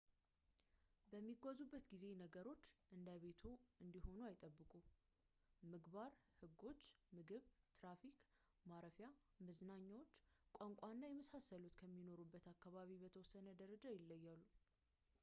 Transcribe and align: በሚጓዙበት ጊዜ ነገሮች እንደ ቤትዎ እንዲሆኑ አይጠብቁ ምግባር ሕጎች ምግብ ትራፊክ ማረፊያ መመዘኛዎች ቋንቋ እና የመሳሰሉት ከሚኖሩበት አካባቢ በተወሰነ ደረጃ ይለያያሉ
በሚጓዙበት 1.09 1.83
ጊዜ 1.91 2.05
ነገሮች 2.21 2.63
እንደ 2.95 3.09
ቤትዎ 3.23 3.51
እንዲሆኑ 3.83 4.17
አይጠብቁ 4.29 4.71
ምግባር 5.71 6.11
ሕጎች 6.39 6.81
ምግብ 7.17 7.43
ትራፊክ 7.81 8.17
ማረፊያ 8.71 9.09
መመዘኛዎች 9.41 10.13
ቋንቋ 10.59 10.81
እና 10.95 11.03
የመሳሰሉት 11.11 11.77
ከሚኖሩበት 11.81 12.47
አካባቢ 12.55 12.97
በተወሰነ 13.03 13.47
ደረጃ 13.63 13.85
ይለያያሉ 13.97 14.41